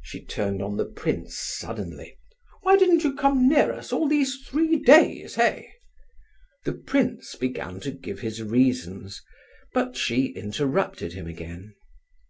she 0.00 0.24
turned 0.24 0.62
on 0.62 0.78
the 0.78 0.86
prince 0.86 1.36
suddenly. 1.38 2.16
"Why 2.62 2.78
didn't 2.78 3.04
you 3.04 3.14
come 3.14 3.46
near 3.46 3.70
us 3.74 3.92
all 3.92 4.08
these 4.08 4.36
three 4.38 4.76
days, 4.78 5.36
eh?" 5.36 5.64
The 6.64 6.72
prince 6.72 7.34
began 7.34 7.80
to 7.80 7.90
give 7.90 8.20
his 8.20 8.42
reasons, 8.42 9.22
but 9.74 9.94
she 9.94 10.28
interrupted 10.32 11.12
him 11.12 11.26
again. 11.26 11.74